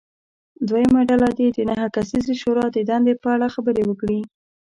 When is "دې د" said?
1.37-1.59